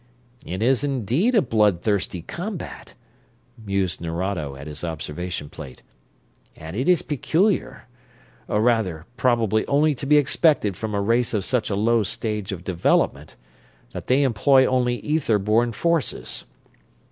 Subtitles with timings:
[0.47, 2.95] "It is indeed a blood thirsty combat,"
[3.63, 5.83] mused Nerado at his observation plate.
[6.55, 7.83] "And it is peculiar
[8.47, 12.51] or rather, probably only to be expected from a race of such a low stage
[12.51, 13.35] of development
[13.91, 16.45] that they employ only ether borne forces.